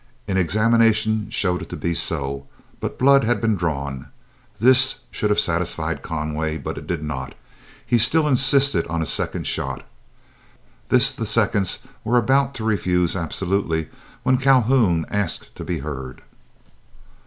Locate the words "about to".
12.17-12.63